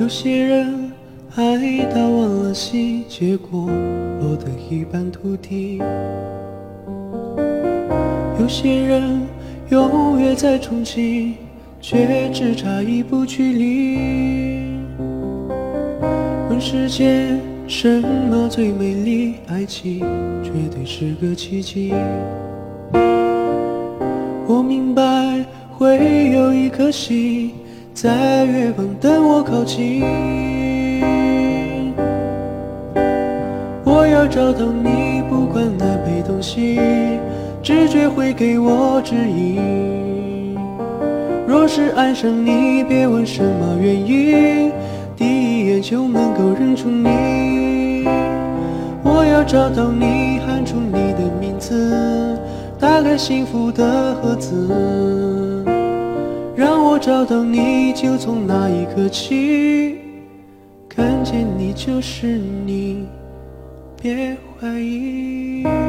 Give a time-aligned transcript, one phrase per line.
[0.00, 0.90] 有些人
[1.36, 3.66] 爱到忘了形，结果
[4.20, 5.80] 落得一败涂地。
[8.40, 9.20] 有些人
[9.68, 11.34] 永远在憧憬，
[11.80, 13.98] 却只差一步距离。
[16.48, 19.34] 问世间什么最美丽？
[19.46, 20.00] 爱情
[20.42, 21.92] 绝对是个奇迹。
[24.48, 27.52] 我明白会有一颗心
[27.94, 30.02] 在远方等我靠近。
[33.84, 36.80] 我要找到你，不管南北东西，
[37.62, 40.56] 直觉会给我指引。
[41.46, 44.72] 若是爱上你，别问什么原因，
[45.14, 48.06] 第一眼就能够认出你。
[49.04, 52.38] 我要找到你，喊出你的名字。
[52.80, 55.61] 打开幸福的盒子，
[57.02, 59.98] 找到你，就从那一刻起，
[60.88, 63.08] 看见你就是你，
[64.00, 65.81] 别怀疑。